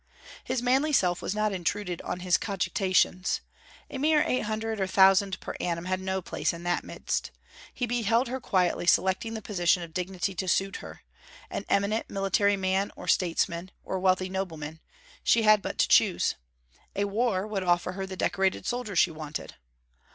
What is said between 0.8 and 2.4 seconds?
self was not intruded on his